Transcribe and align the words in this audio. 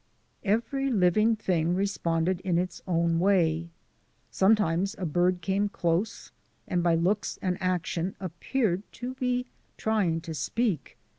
Every 0.43 0.89
living 0.89 1.35
thing 1.35 1.75
responded 1.75 2.39
in 2.39 2.57
its 2.57 2.81
own 2.87 3.19
way. 3.19 3.69
Sometimes 4.31 4.95
a 4.97 5.05
bird 5.05 5.41
came 5.41 5.69
close 5.69 6.31
and 6.67 6.81
by 6.81 6.95
looks 6.95 7.37
and 7.39 7.55
ac 7.61 7.81
tions 7.83 8.15
appeared 8.19 8.81
to 8.93 9.13
be 9.13 9.45
trying 9.77 10.19
to 10.21 10.33
speak. 10.33 10.97